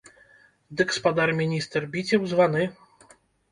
Дык, 0.81 0.89
спадар 0.97 1.29
міністр, 1.41 1.87
біце 1.93 2.13
ў 2.13 2.25
званы! 2.35 2.63